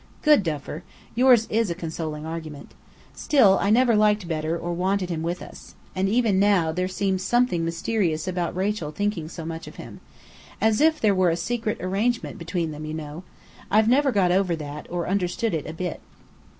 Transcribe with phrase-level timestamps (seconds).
[0.23, 0.81] '""Good Duffer!
[1.13, 2.71] Yours is a consoling argument.
[3.13, 5.75] Still, I never liked Bedr or wanted him with us.
[5.95, 9.99] And even now, there seems something mysterious about Rachel thinking so much of him.
[10.59, 13.21] As if there were a secret arrangement between them, you know!
[13.69, 16.01] I've never got over that, or understood it a bit."